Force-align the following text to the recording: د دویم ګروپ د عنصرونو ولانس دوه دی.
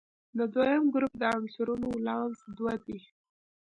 د 0.37 0.39
دویم 0.53 0.85
ګروپ 0.93 1.13
د 1.19 1.23
عنصرونو 1.35 1.87
ولانس 1.95 2.39
دوه 2.57 2.73
دی. 2.85 2.99